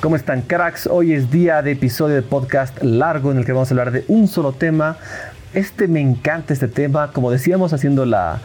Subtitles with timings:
[0.00, 0.86] ¿Cómo están cracks?
[0.86, 4.02] Hoy es día de episodio de podcast largo en el que vamos a hablar de
[4.08, 4.96] un solo tema.
[5.52, 8.40] Este me encanta este tema, como decíamos haciendo la,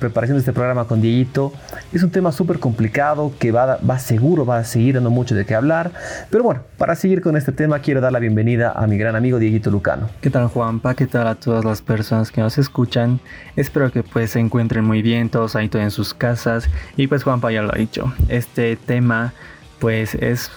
[0.00, 1.52] preparación de este programa con Dieguito,
[1.92, 5.44] es un tema súper complicado que va, va seguro, va a seguir dando mucho de
[5.44, 5.90] qué hablar,
[6.30, 9.38] pero bueno, para seguir con este tema quiero dar la bienvenida a mi gran amigo
[9.38, 10.08] Dieguito Lucano.
[10.22, 10.94] ¿Qué tal Juanpa?
[10.94, 13.20] ¿Qué tal a todas las personas que nos escuchan?
[13.56, 17.52] Espero que pues se encuentren muy bien, todos ahí en sus casas y pues Juanpa
[17.52, 19.34] ya lo ha dicho, este tema
[19.80, 20.50] pues es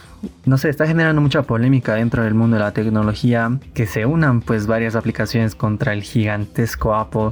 [0.45, 4.41] no sé, está generando mucha polémica dentro del mundo de la tecnología, que se unan
[4.41, 7.31] pues varias aplicaciones contra el gigantesco Apple,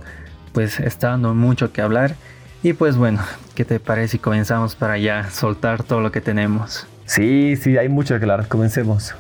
[0.53, 2.16] pues está dando mucho que hablar.
[2.63, 3.21] Y pues bueno,
[3.53, 6.88] ¿qué te parece si comenzamos para ya soltar todo lo que tenemos?
[7.05, 9.13] Sí, sí, hay mucho que hablar, comencemos.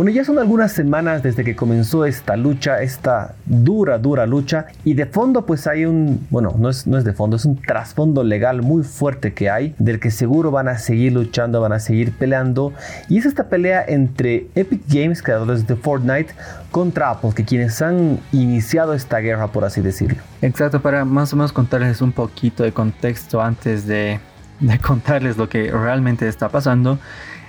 [0.00, 4.64] Bueno, ya son algunas semanas desde que comenzó esta lucha, esta dura, dura lucha.
[4.82, 7.60] Y de fondo pues hay un, bueno, no es, no es de fondo, es un
[7.60, 11.80] trasfondo legal muy fuerte que hay, del que seguro van a seguir luchando, van a
[11.80, 12.72] seguir peleando.
[13.10, 16.32] Y es esta pelea entre Epic Games, creadores de Fortnite,
[16.70, 20.22] contra Apple, que quienes han iniciado esta guerra, por así decirlo.
[20.40, 24.18] Exacto, para más o menos contarles un poquito de contexto antes de,
[24.60, 26.98] de contarles lo que realmente está pasando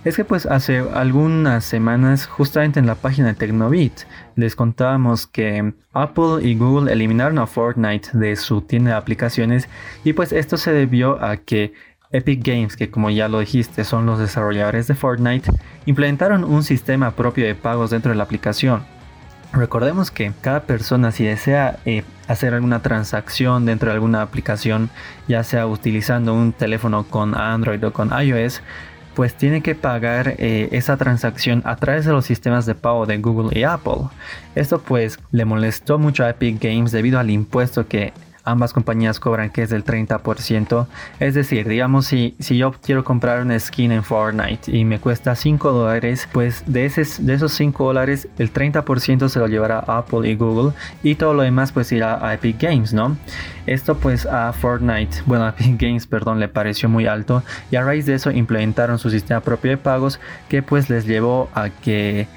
[0.04, 4.02] es que pues hace algunas semanas justamente en la página de Tecnobit
[4.36, 9.70] les contábamos que Apple y Google eliminaron a Fortnite de su tienda de aplicaciones
[10.04, 11.74] y pues esto se debió a que
[12.12, 15.52] Epic Games, que como ya lo dijiste son los desarrolladores de Fortnite,
[15.86, 18.84] implementaron un sistema propio de pagos dentro de la aplicación.
[19.54, 24.90] Recordemos que cada persona si desea eh, hacer alguna transacción dentro de alguna aplicación,
[25.28, 28.62] ya sea utilizando un teléfono con Android o con iOS,
[29.16, 33.18] pues tiene que pagar eh, esa transacción a través de los sistemas de pago de
[33.18, 34.08] Google y Apple.
[34.56, 39.50] Esto pues le molestó mucho a Epic Games debido al impuesto que ambas compañías cobran
[39.50, 40.88] que es del 30%.
[41.20, 45.36] Es decir, digamos si, si yo quiero comprar una skin en Fortnite y me cuesta
[45.36, 50.30] 5 dólares, pues de, ese, de esos 5 dólares el 30% se lo llevará Apple
[50.30, 50.74] y Google
[51.04, 53.18] y todo lo demás pues irá a Epic Games, ¿no?
[53.66, 57.84] Esto pues a Fortnite, bueno a Epic Games, perdón, le pareció muy alto y a
[57.84, 62.28] raíz de eso implementaron su sistema propio de pagos que pues les llevó a que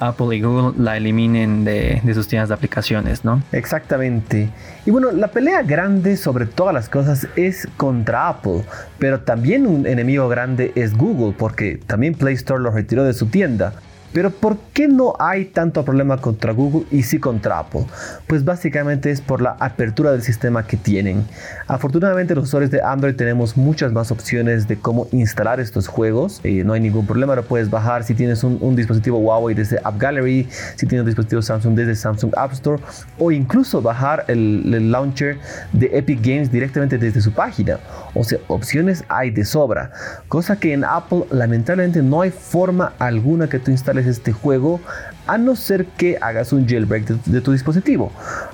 [0.00, 3.42] Apple y Google la eliminen de, sus tiendas de aplicaciones, ¿no?
[3.52, 4.48] Exactamente.
[4.86, 8.64] Y bueno, la pelea grande sobre todas las cosas es contra Apple,
[8.98, 13.26] pero también un enemigo grande es Google, porque también Play Store lo retiró de su
[13.26, 13.74] tienda.
[14.12, 17.84] Pero ¿por qué no hay tanto problema contra Google y sí contra Apple?
[18.26, 21.24] Pues básicamente es por la apertura del sistema que tienen.
[21.66, 26.40] Afortunadamente los usuarios de Android tenemos muchas más opciones de cómo instalar estos juegos.
[26.44, 29.98] Eh, no hay ningún problema, lo puedes bajar si tienes un, dispositivo Huawei desde App
[29.98, 32.82] Gallery, si tienes un dispositivo Samsung desde Samsung App Store
[33.18, 35.38] o incluso bajar el, el launcher
[35.72, 37.78] de Epic Games directamente desde su página.
[38.14, 39.90] O sea, opciones hay de sobra.
[40.28, 44.80] Cosa que en Apple lamentablemente no hay forma alguna que tú instales este juego
[45.26, 48.10] a no ser que hagas un jailbreak de, tu dispositivo.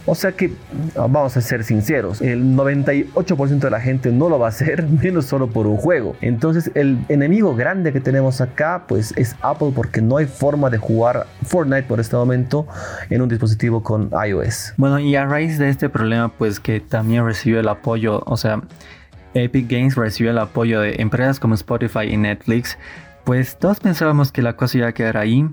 [0.07, 0.53] O sea que,
[0.97, 5.27] vamos a ser sinceros, el 98% de la gente no lo va a hacer, menos
[5.27, 6.17] solo por un juego.
[6.21, 10.79] Entonces el enemigo grande que tenemos acá pues es Apple porque no hay forma de
[10.79, 12.67] jugar Fortnite por este momento
[13.09, 14.75] en un dispositivo con iOS.
[14.77, 18.61] Bueno, y a raíz de este problema pues que también recibió el apoyo, o sea...
[19.37, 22.79] Epic Games recibió el apoyo de empresas como Spotify y Netflix
[23.25, 25.47] pues todos pensábamos que la cosa iba a quedar ahí.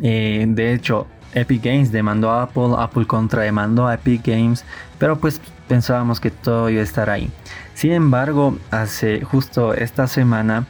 [0.00, 4.64] Eh, de hecho, Epic Games demandó a Apple, Apple contrademandó a Epic Games,
[4.98, 7.30] pero pues pensábamos que todo iba a estar ahí.
[7.74, 10.66] Sin embargo, hace justo esta semana,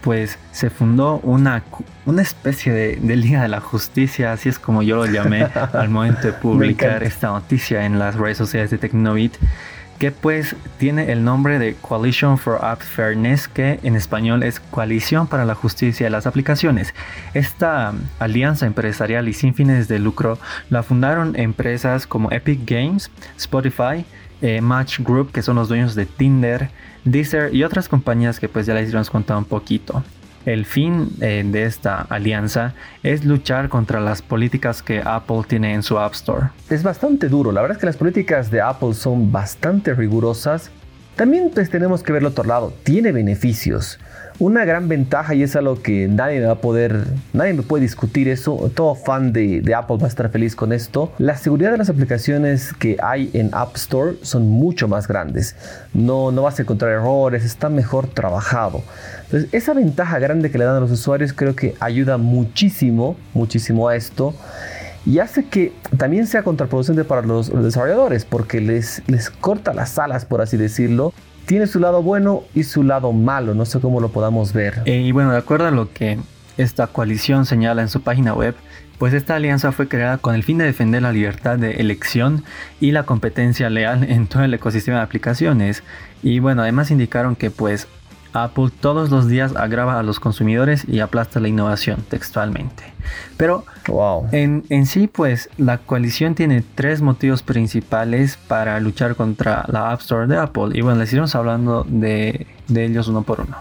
[0.00, 1.62] pues se fundó una,
[2.06, 5.42] una especie de, Liga de la Justicia, así es como yo lo llamé
[5.72, 9.34] al momento de publicar esta noticia en las redes sociales de Tecnobit
[9.98, 15.26] que pues tiene el nombre de Coalition for App Fairness, que en español es Coalición
[15.26, 16.94] para la Justicia de las Aplicaciones.
[17.34, 20.38] Esta alianza empresarial y sin fines de lucro
[20.70, 24.04] la fundaron empresas como Epic Games, Spotify,
[24.40, 26.70] eh, Match Group, que son los dueños de Tinder,
[27.04, 30.04] Deezer y otras compañías que pues ya les iremos contado un poquito.
[30.48, 32.72] El fin eh, de esta alianza
[33.02, 36.46] es luchar contra las políticas que Apple tiene en su App Store.
[36.70, 40.70] Es bastante duro, la verdad es que las políticas de Apple son bastante rigurosas.
[41.18, 43.98] También pues, tenemos que ver el otro lado, tiene beneficios
[44.38, 48.28] una gran ventaja y es algo que nadie va a poder, nadie me puede discutir
[48.28, 48.70] eso.
[48.74, 51.12] Todo fan de, Apple va a estar feliz con esto.
[51.18, 55.56] La seguridad de las aplicaciones que hay en App Store son mucho más grandes.
[55.92, 58.82] No, no vas a encontrar errores, está mejor trabajado.
[59.24, 63.88] Entonces, esa ventaja grande que le dan a los usuarios creo que ayuda muchísimo, muchísimo
[63.88, 64.34] a esto
[65.08, 70.26] y hace que también sea contraproducente para los, desarrolladores porque les, les corta las alas,
[70.26, 71.14] por así decirlo,
[71.46, 74.82] tiene su lado bueno y su lado malo, no sé cómo lo podamos ver.
[74.84, 76.18] Eh, y bueno, de acuerdo a lo que
[76.58, 78.54] esta coalición señala en su página web,
[78.98, 82.44] pues esta alianza fue creada con el fin de defender la libertad de elección
[82.78, 85.84] y la competencia leal en todo el ecosistema de aplicaciones.
[86.22, 87.88] Y bueno, además indicaron que pues
[88.32, 92.84] Apple todos los días agrava a los consumidores y aplasta la innovación textualmente.
[93.36, 93.64] Pero
[94.32, 100.26] en, sí, pues la coalición tiene tres motivos principales para luchar contra la App Store
[100.26, 100.70] de Apple.
[100.74, 103.56] Y bueno, les iremos hablando de ellos uno por uno.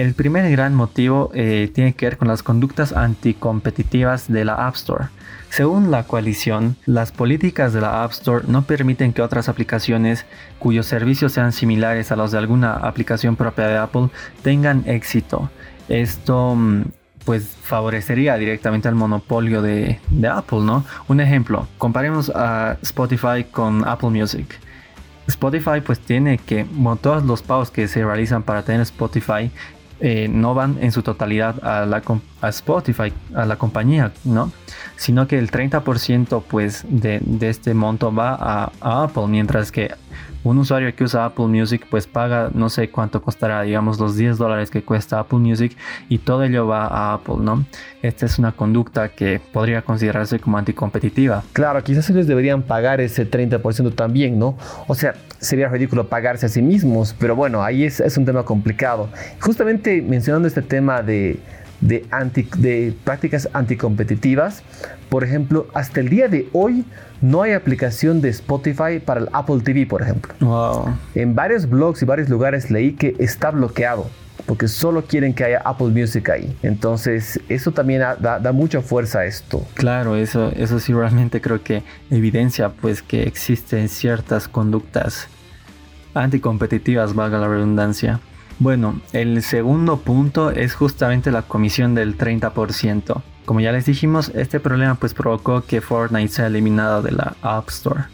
[0.00, 4.74] El primer gran motivo eh, tiene que ver con las conductas anticompetitivas de la App
[4.76, 5.08] Store.
[5.50, 10.24] Según la coalición, las políticas de la App Store no permiten que otras aplicaciones
[10.58, 14.08] cuyos servicios sean similares a los de alguna aplicación propia de Apple
[14.40, 15.50] tengan éxito.
[15.90, 16.84] Esto mm,
[17.26, 19.98] pues favorecería directamente al monopolio de,
[20.32, 20.82] Apple, ¿no?
[21.08, 24.58] Un ejemplo, comparemos a Spotify con Apple Music.
[25.26, 29.50] Spotify pues tiene que, bueno, todos los pagos que se realizan para tener Spotify
[30.00, 32.02] eh, no van en su totalidad a, la,
[32.40, 34.52] a Spotify, a la compañía, ¿no?
[34.96, 39.90] Sino que el 30% pues de, este monto va a, a Apple, mientras que
[40.42, 44.38] un usuario que usa Apple Music pues paga no sé cuánto costará, digamos los 10
[44.38, 45.76] dólares que cuesta Apple Music
[46.08, 47.64] y todo ello va a Apple, ¿no?
[48.02, 51.44] Esta es una conducta que podría considerarse como anticompetitiva.
[51.52, 54.56] Claro, quizás ellos deberían pagar ese 30% también, ¿no?
[54.86, 58.44] O sea, sería ridículo pagarse a sí mismos, pero bueno, ahí es, es un tema
[58.44, 59.08] complicado.
[59.40, 61.38] Justamente mencionando este tema de
[61.80, 64.62] de, anti, de prácticas anticompetitivas.
[65.08, 66.84] Por ejemplo, hasta el día de hoy
[67.20, 70.34] no hay aplicación de Spotify para el Apple TV, por ejemplo.
[71.14, 74.08] En varios blogs y varios lugares leí que está bloqueado
[74.46, 76.56] porque solo quieren que haya Apple Music ahí.
[76.62, 79.64] Entonces, eso también da, mucha fuerza a esto.
[79.74, 85.28] Claro, eso, eso sí realmente creo que evidencia pues que existen ciertas conductas
[86.14, 88.20] anticompetitivas, valga la redundancia.
[88.60, 93.22] Bueno, el segundo punto es justamente la comisión del 30%.
[93.46, 97.70] Como ya les dijimos, este problema pues provocó que Fortnite sea eliminado de la App
[97.70, 98.04] Store.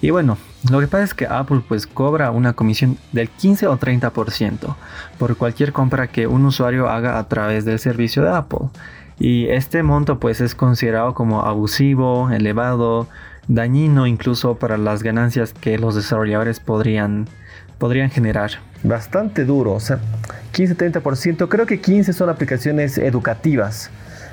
[0.00, 0.38] Y bueno,
[0.70, 4.74] lo que pasa es que Apple pues cobra una comisión del 15 o 30%
[5.18, 8.68] por cualquier compra que un usuario haga a través del servicio de Apple.
[9.18, 13.06] Y este monto pues es considerado como abusivo, elevado,
[13.48, 17.28] dañino incluso para las ganancias que los desarrolladores podrían
[17.80, 18.52] podrían generar?
[18.84, 19.98] Bastante duro, o sea,
[20.52, 21.48] 15-30%.
[21.48, 23.90] Creo que 15 son aplicaciones educativas.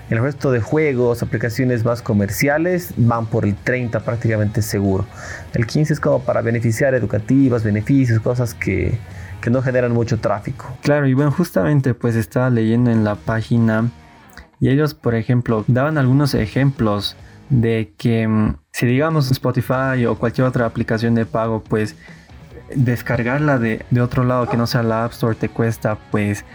[0.09, 5.05] El resto de juegos, aplicaciones más comerciales, van por el 30 prácticamente seguro.
[5.53, 8.97] El 15 es como para beneficiar educativas, beneficios, cosas que,
[9.41, 10.77] que no generan mucho tráfico.
[10.81, 13.89] Claro, y bueno, justamente pues estaba leyendo en la página
[14.59, 17.15] y ellos, por ejemplo, daban algunos ejemplos
[17.49, 21.95] de que mm, si digamos Spotify o cualquier otra aplicación de pago, pues
[22.75, 26.46] descargarla de, otro lado que no sea la App Store te cuesta pues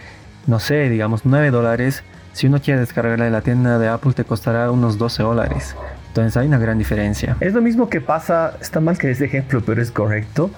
[0.47, 4.23] no sé digamos 9 dólares si uno quiere descargarla de la tienda de Apple te
[4.23, 5.75] costará unos 12 dólares
[6.13, 7.37] entonces hay una gran diferencia.
[7.39, 10.51] Es lo mismo que pasa, está mal que ese ejemplo, pero es correcto.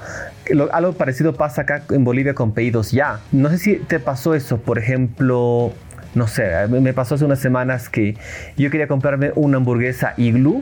[0.74, 3.22] algo parecido pasa acá en Bolivia con pedidos ya.
[3.32, 5.72] No sé si te pasó eso, por ejemplo,
[6.14, 8.18] no sé, me pasó hace unas semanas que
[8.58, 10.62] yo quería comprarme una hamburguesa igloo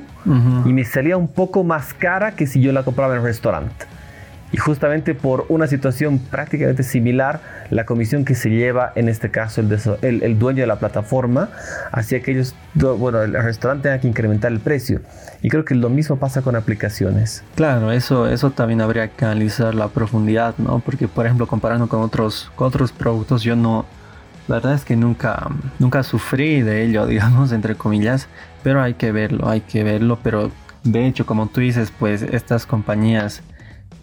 [0.64, 3.86] y me salía un poco más cara que si yo la compraba en el restaurante.
[4.54, 7.42] Y justamente por una situación prácticamente similar,
[7.72, 9.62] la comisión que se lleva, en este caso
[10.04, 11.50] el, el, dueño de la plataforma,
[11.92, 15.02] hacía que ellos, bueno, el restaurante tenga que incrementar el precio.
[15.42, 17.44] Y creo que lo mismo pasa con aplicaciones.
[17.56, 20.80] Claro, eso, eso también habría que analizar la profundidad, ¿no?
[20.86, 23.88] Porque, por ejemplo, comparando con otros, con otros productos, yo no,
[24.48, 25.48] la verdad es que nunca,
[25.80, 28.28] nunca sufrí de ello, digamos, entre comillas,
[28.62, 30.52] pero hay que verlo, hay que verlo, pero
[30.84, 33.42] de hecho, como tú dices, pues estas compañías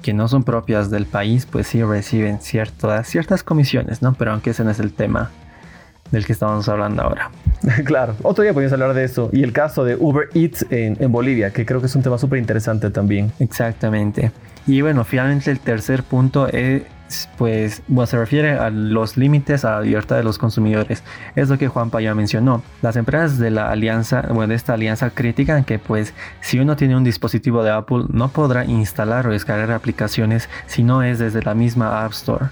[0.00, 4.14] que no son propias del país, pues sí reciben ciertas, ciertas comisiones, ¿no?
[4.14, 5.30] Pero aunque ese no es el tema
[6.11, 7.30] del que estamos hablando ahora.
[7.85, 9.30] claro, otro día podemos hablar de eso.
[9.33, 12.19] Y el caso de Uber Eats en, en Bolivia, que creo que es un tema
[12.19, 13.33] súper interesante también.
[13.38, 14.33] Exactamente.
[14.66, 16.83] Y bueno, finalmente el tercer punto es
[17.36, 21.02] pues se refiere a los límites a la libertad de los consumidores.
[21.34, 22.62] Es lo que Juan ya mencionó.
[22.82, 26.96] Las empresas de la alianza, bueno, de esta alianza critican que pues si uno tiene
[26.96, 31.54] un dispositivo de Apple no podrá instalar o descargar aplicaciones si no es desde la
[31.54, 32.46] misma App Store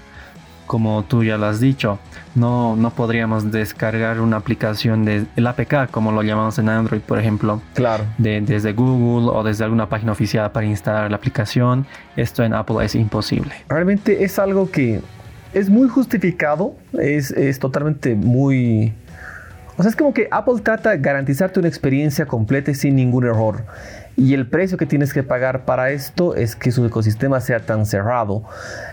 [0.69, 1.97] como tú ya lo has dicho.
[2.35, 7.17] No, no podríamos descargar una aplicación de el APK, como lo llamamos en Android, por
[7.17, 7.59] ejemplo.
[7.73, 8.03] Claro.
[8.19, 11.87] desde Google o desde alguna página oficial para instalar la aplicación.
[12.15, 13.51] Esto en Apple es imposible.
[13.67, 15.01] Realmente es algo que
[15.55, 18.93] es muy justificado, es, es totalmente muy...
[19.75, 23.25] O sea, es como que Apple trata de garantizarte una experiencia completa y sin ningún
[23.25, 23.63] error.
[24.19, 27.85] Y el precio que tienes que pagar para esto es que su ecosistema sea tan
[27.85, 28.43] cerrado.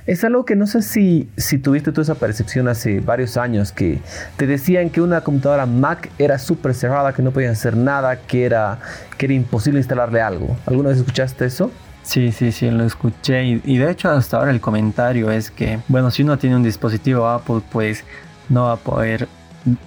[0.06, 3.98] Es algo que no sé si, si tuviste tú esa percepción hace varios años, que
[4.36, 8.44] te decían que una computadora Mac era súper cerrada, que no podían hacer nada, que
[8.44, 8.78] era,
[9.18, 10.56] que era imposible instalarle algo.
[10.64, 11.72] ¿Alguna vez escuchaste eso?
[12.04, 16.12] Sí, sí, sí, lo escuché y, de hecho hasta ahora el comentario es que, bueno,
[16.12, 18.04] si uno tiene un dispositivo Apple, pues
[18.48, 19.26] no va a poder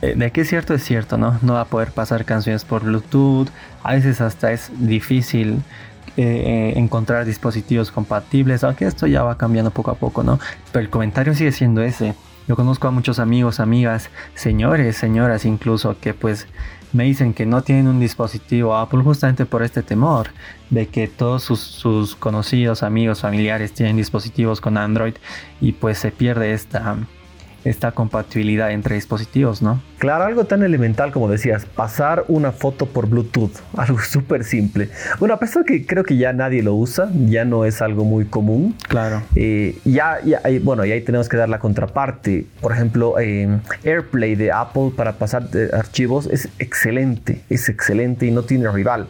[0.02, 1.40] de que es cierto es cierto, ¿no?
[1.42, 3.48] No va a poder pasar canciones por Bluetooth.
[3.82, 5.64] A veces hasta es difícil
[6.18, 10.40] eh, encontrar dispositivos compatibles, aunque esto ya va cambiando poco a poco, ¿no?
[10.72, 12.14] Pero el comentario sigue siendo ese.
[12.48, 16.48] Yo conozco a muchos amigos, amigas, señores, señoras incluso, que pues
[16.92, 20.30] me dicen que no tienen un dispositivo Apple justamente por este temor
[20.72, 25.14] de que todos sus, sus conocidos, amigos, familiares tienen dispositivos con Android
[25.62, 26.98] y pues se pierde esta
[27.64, 29.82] esta compatibilidad entre dispositivos, ¿no?
[30.00, 34.90] Claro, algo tan elemental como decías, pasar una foto por Bluetooth, algo súper simple.
[35.20, 38.26] Bueno, a pesar que creo que ya nadie lo usa, ya no es algo muy
[38.26, 38.76] común.
[38.88, 39.22] Claro.
[39.36, 42.46] Eh, ya, ya bueno, y ahí tenemos que dar la contraparte.
[42.62, 48.70] Por ejemplo, AirPlay de Apple para pasar archivos es excelente, es excelente y no tiene
[48.72, 49.08] rival.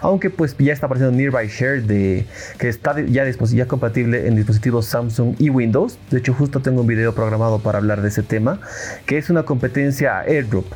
[0.00, 2.26] Aunque pues ya está apareciendo Nearby Share de,
[2.58, 5.98] que está ya, ya compatible en dispositivos Samsung y Windows.
[6.10, 8.60] De hecho, justo tengo un video programado para hablar de ese tema,
[9.04, 10.66] que es una competencia AirDrop.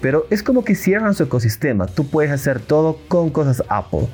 [0.00, 1.86] Pero es como que cierran su ecosistema.
[1.86, 4.08] Tú puedes hacer todo con cosas Apple.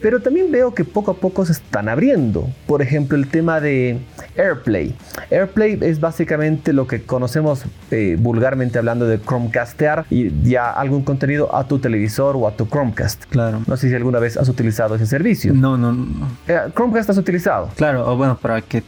[0.00, 2.48] Pero también veo que poco a poco se están abriendo.
[2.66, 4.00] Por ejemplo, el tema de
[4.36, 4.94] AirPlay.
[5.30, 11.54] AirPlay es básicamente lo que conocemos eh, vulgarmente hablando de Chromecastear y ya algún contenido
[11.54, 13.24] a tu televisor o a tu Chromecast.
[13.26, 13.62] Claro.
[13.66, 15.54] No sé si alguna vez has utilizado ese servicio.
[15.54, 16.28] No, no, no.
[16.46, 17.70] Eh, Chromecast has utilizado.
[17.76, 18.82] Claro, o bueno, para que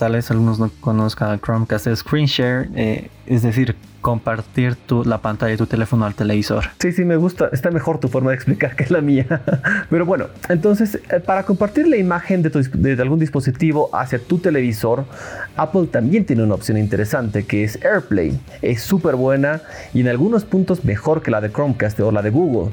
[0.00, 5.18] tal vez algunos no conozcan Chromecast, es screen share, eh, es decir, compartir tu, la
[5.18, 6.64] pantalla de tu teléfono al televisor.
[6.78, 9.26] Sí, sí, me gusta, está mejor tu forma de explicar que la mía.
[9.90, 15.04] Pero bueno, entonces, eh, para compartir la imagen de, de algún dispositivo hacia tu televisor,
[15.54, 18.40] Apple también tiene una opción interesante que es AirPlay.
[18.62, 19.60] Es súper buena
[19.92, 22.72] y en algunos puntos mejor que la de Chromecast o la de Google.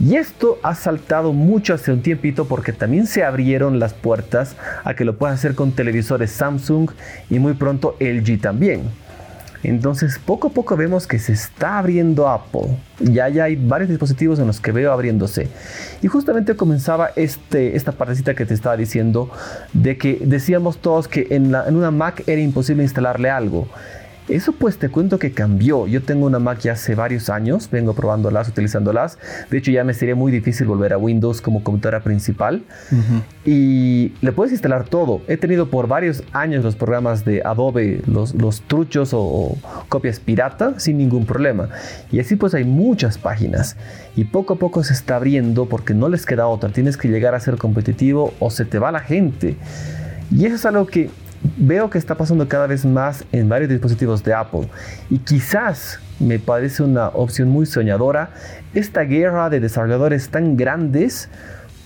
[0.00, 4.94] Y esto ha saltado mucho hace un tiempito porque también se abrieron las puertas a
[4.94, 6.90] que lo puedas hacer con televisores Samsung
[7.30, 8.82] y muy pronto LG también.
[9.64, 12.76] Entonces poco a poco vemos que se está abriendo Apple.
[13.00, 15.48] Ya, ya hay varios dispositivos en los que veo abriéndose.
[16.00, 19.30] Y justamente comenzaba este, esta partecita que te estaba diciendo
[19.72, 23.66] de que decíamos todos que en, en una Mac era imposible instalarle algo.
[24.28, 25.86] Eso pues te cuento que cambió.
[25.86, 29.18] Yo tengo una Mac ya hace varios años, vengo probándolas, utilizándolas.
[29.50, 32.62] De hecho ya me sería muy difícil volver a Windows como computadora principal.
[33.46, 35.22] Y le puedes instalar todo.
[35.28, 39.56] He tenido por varios años los programas de Adobe, los, los truchos o,
[39.88, 41.70] copias pirata sin ningún problema.
[42.12, 43.76] Y así pues hay muchas páginas.
[44.14, 46.68] Y poco a poco se está abriendo porque no les queda otra.
[46.68, 49.56] Tienes que llegar a ser competitivo o se te va la gente.
[50.30, 51.08] Y eso es algo que
[51.56, 54.68] veo que está pasando cada vez más en varios dispositivos de Apple
[55.10, 58.30] y quizás me parece una opción muy soñadora
[58.74, 61.28] esta guerra de desarrolladores tan grandes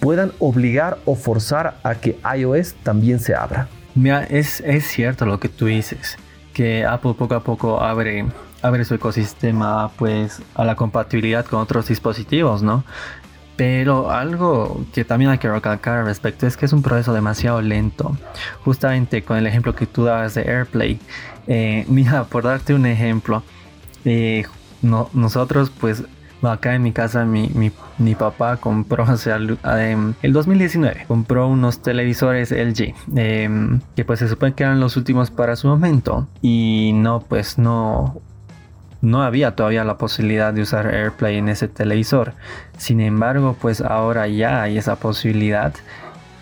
[0.01, 3.69] puedan obligar o forzar a que iOS también se abra.
[3.95, 6.17] Mira, es, es cierto lo que tú dices,
[6.53, 8.27] que Apple poco a poco abre,
[8.63, 12.85] abre su ecosistema pues a la compatibilidad con otros dispositivos, ¿no?
[13.63, 17.63] Pero algo que también hay que recalcar al respecto es que es un proceso demasiado
[17.63, 18.17] lento.
[18.65, 20.99] Justamente con el ejemplo que tú dabas de AirPlay.
[21.47, 23.45] Eh, mira, por darte un ejemplo,
[24.05, 24.47] eh,
[24.83, 26.03] nosotros pues
[26.43, 27.53] acá en mi casa mi,
[27.99, 34.19] mi, papá compró o sea, em, el 2019 compró unos televisores LG em, que pues
[34.19, 38.21] se supone que eran los últimos para su momento y no pues no
[39.03, 42.33] no había todavía la posibilidad de usar AirPlay en ese televisor.
[42.79, 45.75] Sin embargo, pues ahora ya hay esa posibilidad.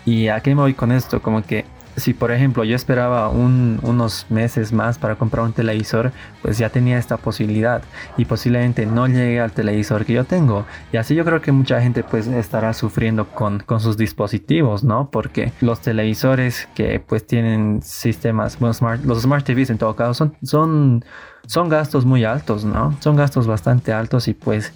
[0.05, 1.21] ¿Y a qué me voy con esto?
[1.21, 1.65] Como que
[1.97, 6.97] si por ejemplo yo esperaba unos meses más para comprar un televisor, pues ya tenía
[6.97, 7.83] esta posibilidad
[8.17, 10.65] y posiblemente no llegue al televisor que yo tengo.
[10.93, 15.09] Y así yo creo que mucha gente pues estará sufriendo con, con sus dispositivos, ¿no?
[15.11, 20.13] Porque los televisores que pues tienen sistemas, bueno, smart, los smart TVs en todo caso
[20.13, 21.05] son, son,
[21.51, 22.95] son gastos muy altos, ¿no?
[23.01, 24.71] Son gastos bastante altos y pues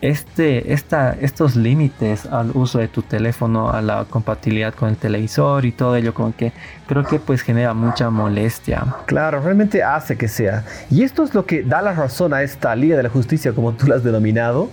[0.00, 5.66] este, esta, estos límites al uso de tu teléfono, a la compatibilidad con el televisor
[5.66, 6.54] y todo ello, como que
[6.86, 8.86] creo que pues genera mucha molestia.
[9.04, 10.64] Claro, realmente hace que sea.
[10.90, 13.74] Y esto es lo que da la razón a esta Liga de la Justicia, como
[13.74, 14.70] tú la has denominado,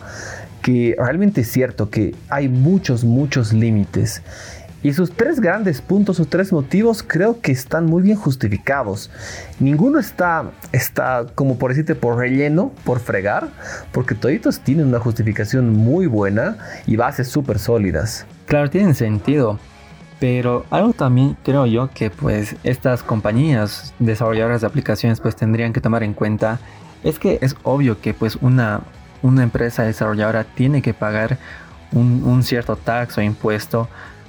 [0.61, 4.21] que realmente es cierto que hay muchos, muchos límites.
[4.85, 9.09] Y sus tres grandes puntos, sus tres motivos, creo que están muy bien justificados.
[9.59, 13.47] Ninguno está, está como por decirte, por relleno, por fregar,
[13.91, 18.27] porque toditos tienen una justificación muy buena y bases súper sólidas.
[18.45, 19.57] Claro, tienen sentido.
[20.19, 25.81] Pero algo también creo yo que pues estas compañías desarrolladoras de aplicaciones pues tendrían que
[25.81, 26.59] tomar en cuenta
[27.03, 28.81] es que es obvio que pues una,
[29.23, 31.39] una empresa desarrolladora tiene que pagar
[31.91, 33.87] un, cierto tax o impuesto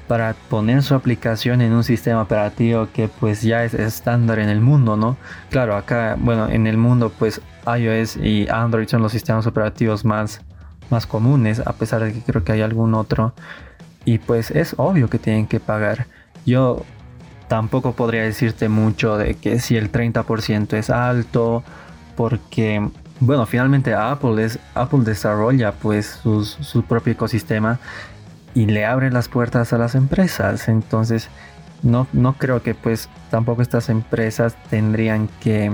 [0.09, 4.61] para poner su aplicación en un sistema operativo que pues ya es estándar en el
[4.61, 5.17] mundo, ¿no?
[5.51, 10.41] Claro, acá, bueno, en el mundo pues iOS y Android son los sistemas operativos más,
[10.91, 13.35] más comunes, a pesar de que creo que hay algún otro.
[14.05, 16.07] Y pues es obvio que tienen que pagar.
[16.45, 16.85] Yo
[17.49, 21.65] tampoco podría decirte mucho de que si el 30% es alto,
[22.17, 27.81] porque bueno, finalmente Apple es Apple desarrolla pues su propio ecosistema
[28.57, 30.69] y le abre las puertas a las empresas.
[30.69, 31.29] Entonces,
[31.83, 35.71] no, no creo que pues tampoco estas empresas tendrían que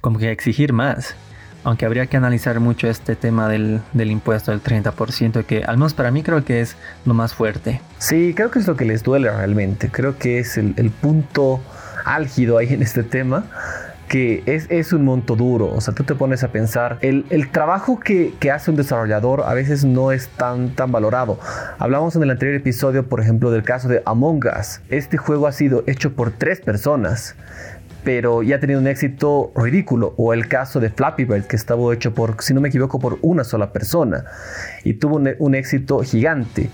[0.00, 1.14] como que exigir más.
[1.62, 6.10] Aunque habría que analizar mucho este tema del, impuesto del 30%, que al menos para
[6.10, 7.82] mí creo que es lo más fuerte.
[7.98, 9.90] Sí, creo que es lo que les duele realmente.
[9.90, 11.60] Creo que es el, el punto
[12.06, 13.44] álgido ahí en este tema
[14.10, 15.68] que es, es, un monto duro.
[15.72, 19.44] O sea, tú te pones a pensar, el, el trabajo que, que, hace un desarrollador
[19.46, 21.38] a veces no es tan, tan valorado.
[21.78, 24.80] Hablamos en el anterior episodio, por ejemplo, del caso de Among Us.
[24.88, 27.36] Este juego ha sido hecho por tres personas
[28.02, 30.14] pero ya ha tenido un éxito ridículo.
[30.16, 33.18] O el caso de Flappy Bird, que estaba hecho por, si no me equivoco, por
[33.20, 34.24] una sola persona
[34.82, 36.70] y tuvo un, un, éxito gigante.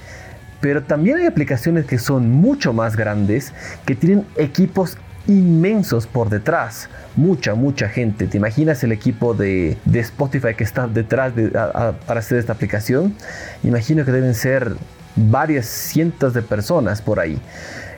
[0.60, 3.52] Pero también hay aplicaciones que son mucho más grandes,
[3.84, 6.88] que tienen equipos inmensos por detrás.
[7.16, 8.26] Mucha, mucha gente.
[8.26, 13.14] ¿Te imaginas el equipo de, Spotify que está detrás de, para hacer esta aplicación?
[13.62, 14.74] Imagino que deben ser
[15.16, 17.38] varias cientos de personas por ahí.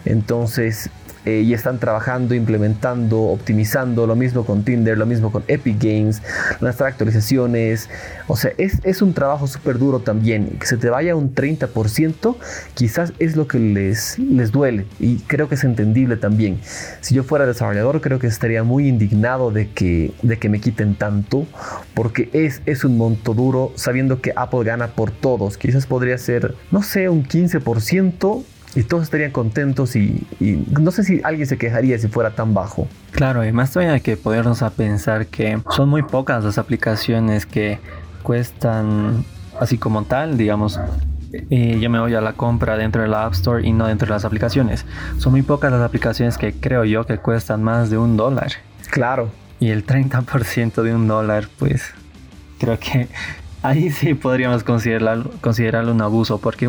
[0.04, 0.90] Entonces,
[1.24, 6.22] eh, y están trabajando, implementando, optimizando, lo mismo con Tinder, lo mismo con Epic Games,
[6.60, 7.88] nuestras actualizaciones.
[8.26, 10.56] O sea, es, es un trabajo súper duro también.
[10.58, 12.36] Que se te vaya un 30%,
[12.74, 16.60] quizás es lo que les, les duele y creo que es entendible también.
[17.00, 20.94] Si yo fuera desarrollador, creo que estaría muy indignado de que, de que me quiten
[20.94, 21.46] tanto,
[21.94, 25.58] porque es, es un monto duro sabiendo que Apple gana por todos.
[25.58, 30.26] Quizás podría ser, no sé, un 15% y todos estarían contentos y,
[30.80, 32.88] no sé si alguien se quejaría si fuera tan bajo.
[33.12, 37.78] Claro, y más todavía que podernos a pensar que son muy pocas las aplicaciones que
[38.22, 39.24] cuestan
[39.58, 40.78] así como tal, digamos,
[41.50, 44.06] y yo me voy a la compra dentro de la App Store y no dentro
[44.06, 44.86] de las aplicaciones.
[45.18, 48.52] Son muy pocas las aplicaciones que creo yo que cuestan más de un dólar.
[48.90, 49.30] Claro.
[49.60, 51.92] Y el 30% de un dólar, pues
[52.58, 53.08] creo que
[53.62, 56.66] ahí sí podríamos considerarlo, considerarlo un abuso, porque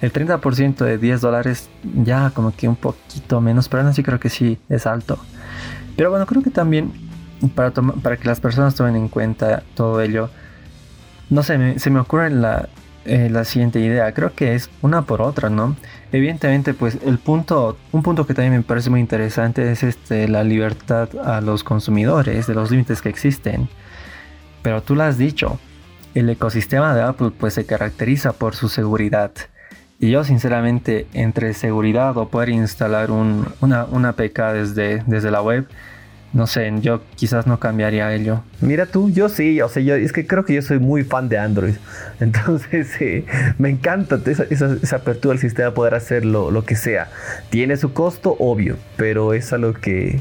[0.00, 1.68] el 30% de 10 dólares
[2.04, 5.18] ya como que un poquito menos, pero aún así creo que sí es alto.
[5.96, 6.92] Pero bueno, creo que también
[7.54, 10.30] para, para que las personas tomen en cuenta todo ello,
[11.30, 12.68] no sé, se me ocurre la,
[13.04, 15.76] eh, la siguiente idea, creo que es una por otra, ¿no?
[16.12, 20.44] Evidentemente, pues el punto, un punto que también me parece muy interesante es este, la
[20.44, 23.68] libertad a los consumidores, de los límites que existen.
[24.62, 25.58] Pero tú lo has dicho,
[26.18, 29.32] el ecosistema de Apple pues se caracteriza por su seguridad.
[30.00, 35.66] Y yo sinceramente entre seguridad o poder instalar una, una APK desde, desde la web,
[36.32, 38.42] no sé, yo quizás no cambiaría ello.
[38.60, 41.28] Mira tú, yo sí, o sea, yo es que creo que yo soy muy fan
[41.28, 41.74] de Android.
[42.20, 43.24] Entonces,
[43.58, 47.08] me encanta esa, apertura del sistema, poder hacer lo, lo, que sea.
[47.50, 50.20] Tiene su costo, obvio, pero es algo que,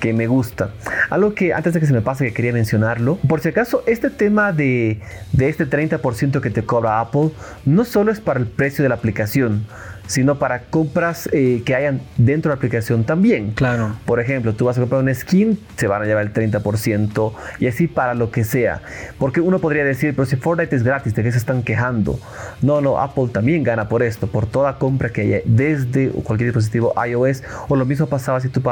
[0.00, 0.70] que me gusta.
[1.10, 4.10] Algo que antes de que se me pase que quería mencionarlo, por si acaso este
[4.10, 5.00] tema de,
[5.32, 7.30] de este 30% que te cobra Apple
[7.64, 9.66] no solo es para el precio de la aplicación,
[10.06, 13.52] sino para compras eh, que hayan dentro de la aplicación también.
[13.52, 13.96] Claro.
[14.04, 17.66] Por ejemplo, tú vas a comprar una skin, se van a llevar el 30% y
[17.66, 18.82] así para lo que sea.
[19.18, 22.18] Porque uno podría decir, pero si Fortnite es gratis, ¿de qué se están quejando?
[22.62, 26.94] No, no, Apple también gana por esto, por toda compra que haya desde cualquier dispositivo
[27.04, 27.42] iOS.
[27.68, 28.62] O lo mismo pasaba si tú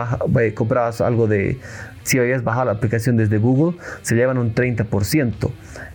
[0.41, 1.59] eh, comprabas algo de,
[2.05, 5.51] si habías bajado la aplicación desde Google, se llevan un 30%.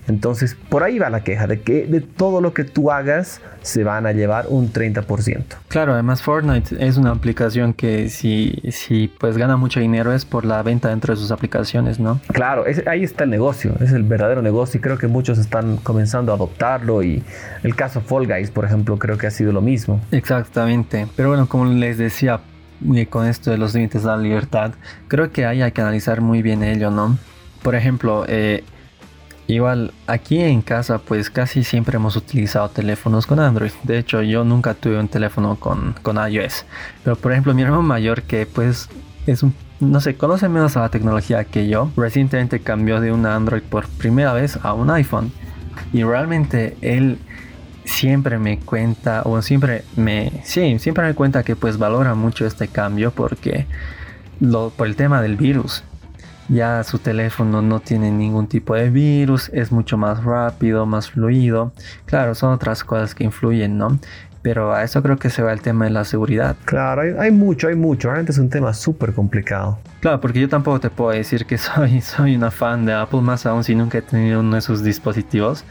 [0.10, 3.84] Entonces, por ahí va la queja, de que de todo lo que tú hagas se
[3.84, 5.44] van a llevar un 30%.
[5.68, 10.46] Claro, además Fortnite es una aplicación que si, si pues gana mucho dinero es por
[10.46, 12.20] la venta dentro de sus aplicaciones, ¿no?
[12.34, 16.32] Claro, ahí está el negocio, es el verdadero negocio y creo que muchos están comenzando
[16.32, 17.24] a adoptarlo y
[17.62, 20.02] el caso Fall Guys, por ejemplo, creo que ha sido lo mismo.
[20.12, 22.40] Exactamente, pero bueno, como les decía,
[23.10, 24.74] con esto de los límites de la libertad,
[25.08, 27.18] creo que ahí hay que analizar muy bien ello, ¿no?
[27.62, 28.64] Por ejemplo, eh,
[29.50, 33.72] Igual, aquí en casa pues casi siempre hemos utilizado teléfonos con Android.
[33.82, 36.66] De hecho, yo nunca tuve un teléfono con, con iOS.
[37.04, 38.90] Pero por ejemplo, mi hermano mayor que pues
[39.26, 41.90] es un no sé, conoce menos a la tecnología que yo.
[41.98, 45.32] Recientemente cambió de un Android por primera vez a un iPhone.
[45.94, 47.18] Y realmente él
[47.90, 52.68] siempre me cuenta, o siempre me, sí, siempre me cuenta que pues valora mucho este
[52.68, 53.66] cambio porque
[54.40, 55.84] lo, por el tema del virus.
[56.48, 61.74] Ya su teléfono no tiene ningún tipo de virus, es mucho más rápido, más fluido.
[62.06, 64.00] Claro, son otras cosas que influyen, ¿no?
[64.42, 66.56] Pero a eso creo que se va el tema de la seguridad.
[66.66, 68.08] Claro, hay, mucho, hay mucho.
[68.08, 69.78] Realmente es un tema súper complicado.
[70.00, 73.46] Claro, porque yo tampoco te puedo decir que soy, soy una fan de Apple, más
[73.46, 75.66] aún si nunca he tenido uno de sus dispositivos.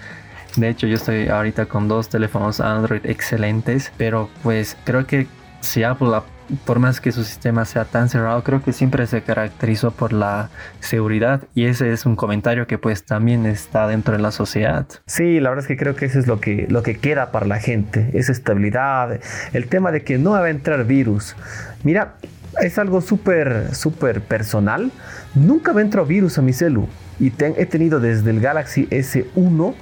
[0.56, 5.26] De hecho, yo estoy ahorita con dos teléfonos Android excelentes, pero pues creo que
[5.60, 6.20] si Apple
[6.64, 10.50] por más que su sistema sea tan cerrado, creo que siempre se caracterizó por la
[10.80, 14.86] seguridad y ese es un comentario que pues también está dentro de la sociedad.
[15.06, 17.46] Sí, la verdad es que creo que eso es lo que, lo que queda para
[17.46, 19.20] la gente, esa estabilidad,
[19.52, 21.36] el tema de que no va a entrar virus.
[21.84, 22.14] Mira,
[22.60, 24.90] es algo súper, súper personal.
[25.34, 26.88] Nunca me entró virus a mi celu
[27.20, 29.74] y he tenido desde el Galaxy S1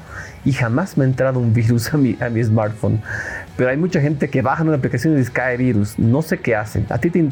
[0.44, 3.00] y jamás me ha entrado un virus a mi, a mi smartphone.
[3.56, 5.98] Pero hay mucha gente que baja una aplicación y les cae virus.
[5.98, 6.86] No sé qué hacen.
[6.88, 7.22] ¿A ti te,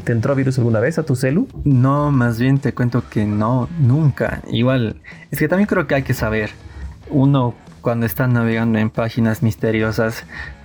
[0.00, 1.46] te, entró virus alguna vez a tu celu?
[1.64, 4.42] No, más bien te cuento que no, nunca.
[4.50, 4.96] Igual,
[5.30, 6.50] es que también creo que hay que saber.
[7.10, 10.24] Uno, cuando está navegando en páginas misteriosas,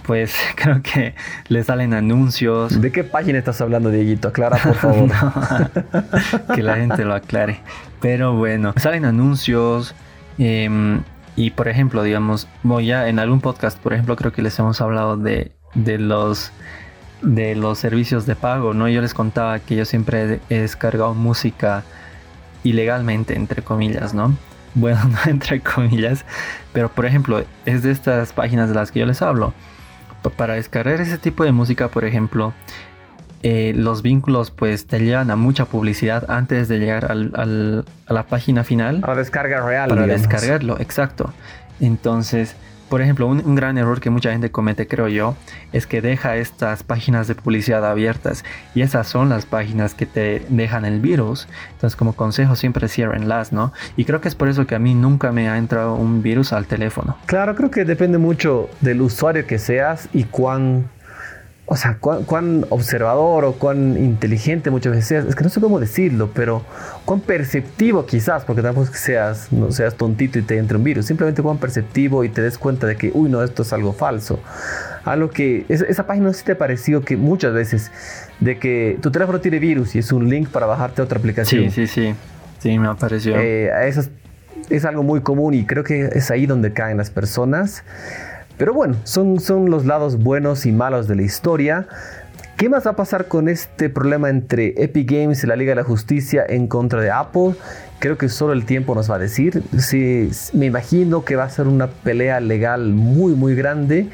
[0.09, 1.13] pues creo que
[1.49, 2.81] le salen anuncios.
[2.81, 4.29] ¿De qué página estás hablando, Dieguito?
[4.29, 5.07] Aclara, por favor.
[6.55, 7.59] que la gente lo aclare.
[8.01, 9.93] Pero bueno, salen anuncios.
[10.39, 10.99] Eh,
[11.35, 15.15] y por ejemplo, digamos, voy en algún podcast, por ejemplo, creo que les hemos hablado
[15.15, 16.51] de, los
[17.21, 18.89] de los servicios de pago, ¿no?
[18.89, 21.83] Yo les contaba que yo siempre he descargado música
[22.63, 24.35] ilegalmente, entre comillas, ¿no?
[24.73, 26.25] Bueno, no entre comillas,
[26.73, 29.53] pero por ejemplo, es de estas páginas de las que yo les hablo.
[30.35, 32.53] Para descargar ese tipo de música, por ejemplo,
[33.41, 38.23] eh, los vínculos pues te llevan a mucha publicidad antes de llegar al, a la
[38.23, 39.01] página final.
[39.03, 39.89] A la descarga real.
[39.89, 41.33] Para descargarlo, exacto.
[41.79, 42.55] Entonces,
[42.89, 45.35] por ejemplo, un, gran error que mucha gente comete, creo yo,
[45.71, 48.43] es que deja estas páginas de publicidad abiertas
[48.75, 51.47] y esas son las páginas que te dejan el virus.
[51.73, 53.71] Entonces, como consejo, siempre ciérrenlas, ¿no?
[53.95, 56.51] Y creo que es por eso que a mí nunca me ha entrado un virus
[56.51, 57.15] al teléfono.
[57.25, 60.89] Claro, creo que depende mucho del usuario que seas y cuán
[61.71, 65.79] o sea, cuán, observador o cuán inteligente muchas veces seas, es que no sé cómo
[65.79, 66.63] decirlo, pero
[67.05, 70.83] cuán perceptivo quizás, porque tampoco es que seas, no seas tontito y te entre un
[70.83, 73.93] virus, simplemente cuán perceptivo y te des cuenta de que, uy, no, esto es algo
[73.93, 74.39] falso.
[75.05, 77.91] Algo que, esa página sí te ha parecido que muchas veces,
[78.39, 81.69] de que tu teléfono tiene virus y es un link para bajarte a otra aplicación.
[81.69, 82.15] Sí, sí, sí,
[82.57, 83.35] sí, me apareció.
[83.37, 83.69] Eh,
[84.71, 87.83] es algo muy común y creo que es ahí donde caen las personas.
[88.59, 91.87] Pero bueno, son, son los lados buenos y malos de la historia.
[92.57, 95.77] ¿Qué más va a pasar con este problema entre Epic Games y la Liga de
[95.77, 97.53] la Justicia en contra de Apple?
[97.99, 99.63] Creo que solo el tiempo nos va a decir.
[99.77, 104.09] Sí, me imagino que va a ser una pelea legal muy muy grande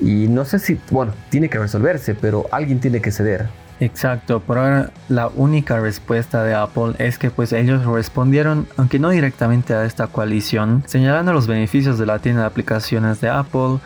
[0.00, 3.44] y no sé si, bueno, tiene que resolverse, pero alguien tiene que ceder.
[3.78, 9.10] Exacto, por ahora la única respuesta de Apple es que pues ellos respondieron, aunque no
[9.10, 13.78] directamente a esta coalición, señalando los beneficios de la tienda de aplicaciones de Apple,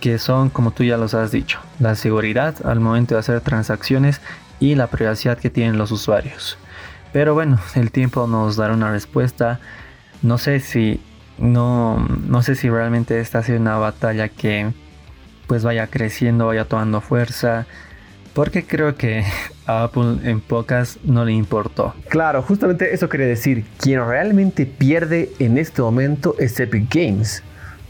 [0.00, 4.20] que son como tú ya los has dicho, la seguridad al momento de hacer transacciones
[4.60, 6.58] y la privacidad que tienen los usuarios.
[7.12, 9.60] Pero bueno, el tiempo nos dará una respuesta.
[10.20, 11.00] No sé si
[11.38, 14.72] no, no sé si realmente esta ha sido una batalla que
[15.46, 17.66] pues vaya creciendo, vaya tomando fuerza
[18.38, 19.24] porque creo que
[19.66, 21.92] a Apple en pocas no le importó.
[22.08, 23.64] Claro, justamente eso quería decir.
[23.78, 27.42] Quien realmente pierde en este momento es Epic Games.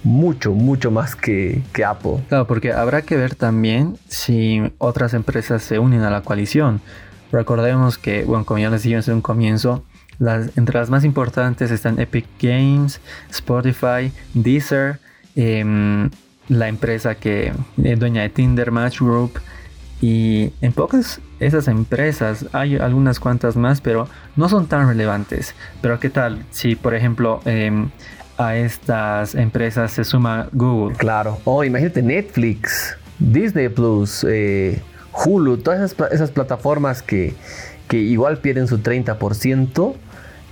[0.05, 2.25] Mucho, mucho más que, que Apple.
[2.31, 6.81] Claro, porque habrá que ver también si otras empresas se unen a la coalición.
[7.31, 9.85] Recordemos que, bueno, como ya les dije en un comienzo,
[10.19, 14.99] las, entre las más importantes están Epic Games, Spotify, Deezer,
[15.37, 16.09] em,
[16.49, 17.53] la empresa que
[17.85, 19.39] es dueña de Tinder, Match Group,
[20.01, 25.55] y en pocas esas empresas, hay algunas cuantas más, pero no son tan relevantes.
[25.81, 27.91] Pero ¿qué tal si, por ejemplo, em,
[28.37, 30.97] a estas empresas se suma Google?
[30.97, 31.39] Claro.
[31.45, 34.81] O imagínate Netflix, Disney Plus, eh,
[35.13, 37.35] Hulu, todas esas, esas plataformas que,
[37.89, 39.95] que igual pierden su 30%.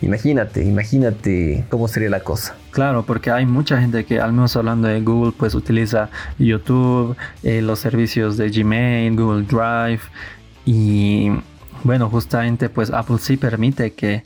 [0.03, 2.55] Imagínate, imagínate cómo sería la cosa.
[2.71, 7.63] Claro, porque hay mucha gente que, al menos hablando de Google, pues utiliza YouTube, eh,
[7.63, 10.03] los servicios de Gmail, Google Drive
[10.67, 11.31] y
[11.83, 14.23] bueno, justamente pues Apple sí permite que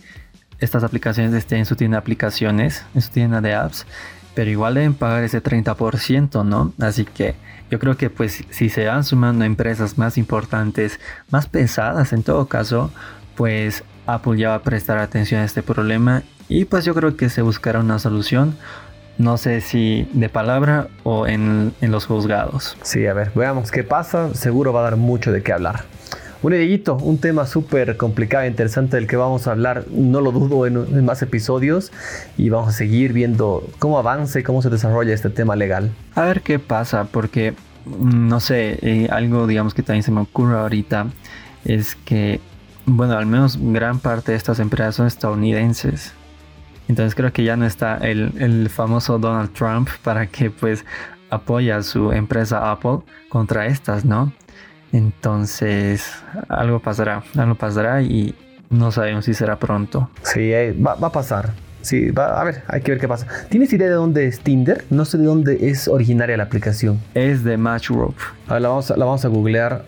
[0.59, 3.87] estas aplicaciones estén en su tienda de aplicaciones, en su tienda de apps,
[4.35, 6.73] pero igual deben pagar ese 30%, ¿no?
[6.81, 7.35] Así que
[7.71, 10.99] yo creo que pues si se van sumando empresas más importantes,
[11.31, 12.91] más pesadas en todo caso,
[13.37, 17.29] pues Apple ya va a prestar atención a este problema y pues yo creo que
[17.29, 18.57] se buscará una solución.
[19.19, 22.77] No sé si de palabra o en, en los juzgados.
[22.83, 24.35] Sí, a ver, veamos qué pasa.
[24.35, 25.85] Seguro va a dar mucho de qué hablar.
[26.43, 30.33] Bueno, Dieguito, un tema súper complicado e interesante del que vamos a hablar, no lo
[30.33, 31.93] dudo, en, más episodios
[32.39, 35.91] y vamos a seguir viendo cómo avanza y cómo se desarrolla este tema legal.
[36.15, 37.53] A ver qué pasa, porque
[37.85, 41.09] mm, no sé, eh, algo digamos que también se me ocurre ahorita
[41.67, 42.41] es que,
[42.97, 46.13] bueno, al menos gran parte de estas empresas son estadounidenses.
[46.89, 50.85] Entonces creo que ya no está el, el famoso Donald Trump para que pues
[51.31, 52.99] apoya a su empresa Apple
[53.29, 54.33] contra estas, ¿no?
[54.93, 56.13] Entonces,
[56.49, 58.35] algo pasará, algo pasará y
[58.71, 60.11] no sabemos si será pronto.
[60.23, 61.53] Sí, eh, va, a pasar.
[61.81, 63.27] Sí, va, a ver, hay que ver qué pasa.
[63.49, 64.85] ¿Tienes idea de dónde es Tinder?
[64.91, 67.01] No sé de dónde es originaria la aplicación.
[67.15, 68.21] Es de Matchrope.
[68.49, 69.85] A ver, la vamos la vamos a googlear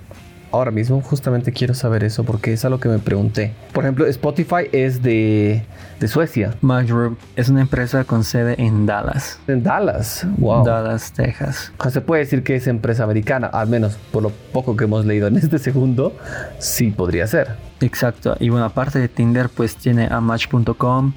[0.52, 3.52] ahora mismo justamente quiero saber eso porque es algo que me pregunté.
[3.72, 5.64] Por ejemplo, Spotify es de,
[5.98, 6.54] de Suecia.
[6.62, 9.40] Group es una empresa con sede en Dallas.
[9.48, 10.64] En Dallas, wow.
[10.64, 11.72] Dallas, Texas.
[11.90, 15.26] Se puede decir que es empresa americana, al menos por lo poco que hemos leído
[15.26, 16.14] en este segundo,
[16.58, 17.56] sí podría ser.
[17.80, 18.36] Exacto.
[18.38, 21.14] Y bueno, aparte de Tinder, pues tiene a Match.com,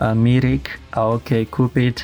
[0.00, 1.94] a Mirik, a OkCupid,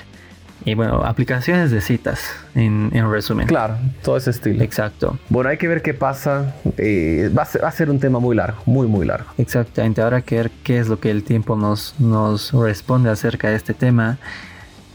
[0.64, 3.46] y bueno, aplicaciones de citas, en, resumen.
[3.46, 4.62] Claro, todo ese estilo.
[4.62, 5.18] Exacto.
[5.28, 6.54] Bueno, hay que ver qué pasa.
[6.78, 9.26] Eh, va, a ser, un tema muy largo, muy, muy largo.
[9.36, 10.00] Exactamente.
[10.00, 13.74] Ahora que ver qué es lo que el tiempo nos, nos responde acerca de este
[13.74, 14.18] tema.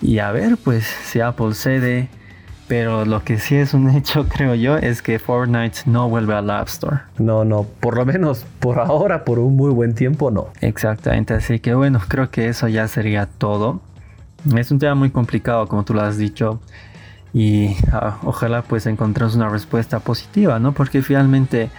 [0.01, 2.09] Y a ver, pues, si Apple cede.
[2.67, 6.49] Pero lo que sí es un hecho, creo yo, es que Fortnite no vuelve al
[6.51, 6.99] App Store.
[7.17, 10.49] No, no, por lo menos por ahora, por un muy buen tiempo, no.
[10.61, 13.81] Exactamente, así que bueno, creo que eso ya sería todo.
[14.55, 16.59] Es un tema muy complicado, como tú lo has dicho.
[17.33, 20.73] Y ah, ojalá pues encontremos una respuesta positiva, ¿no?
[20.73, 21.69] Porque finalmente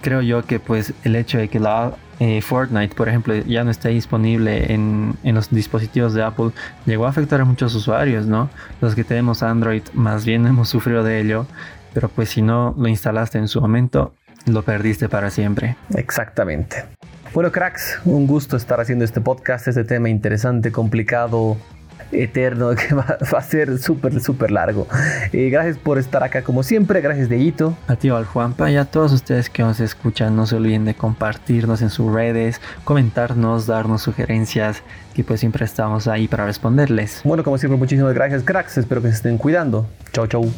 [0.00, 3.70] creo yo que pues el hecho de que la eh, Fortnite, por ejemplo, ya no
[3.70, 6.50] esté disponible en, en, los dispositivos de Apple,
[6.86, 8.50] llegó a afectar a muchos usuarios, ¿no?
[8.80, 11.46] Los que tenemos Android más bien hemos sufrido de ello,
[11.94, 14.14] pero pues si no lo instalaste en su momento,
[14.46, 15.76] lo perdiste para siempre.
[15.94, 16.84] Exactamente.
[17.32, 21.56] Bueno, cracks, un gusto estar haciendo este podcast, este tema interesante, complicado,
[22.12, 24.86] eterno que va, a ser súper, súper largo.
[25.32, 27.76] Eh, gracias por estar acá como siempre, gracias Deito.
[27.88, 30.94] A ti, al Juanpa y a todos ustedes que nos escuchan, no se olviden de
[30.94, 34.82] compartirnos en sus redes, comentarnos, darnos sugerencias,
[35.14, 37.20] que pues siempre estamos ahí para responderles.
[37.24, 39.86] Bueno, como siempre, muchísimas gracias cracks, espero que se estén cuidando.
[40.12, 40.52] Chau, chau.